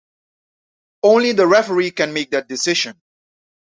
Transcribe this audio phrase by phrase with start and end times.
[1.03, 2.99] Only the referee can make that decision.